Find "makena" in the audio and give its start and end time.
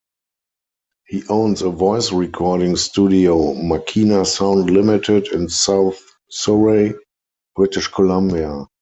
3.53-4.25